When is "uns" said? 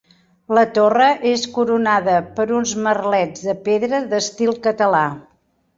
2.61-2.75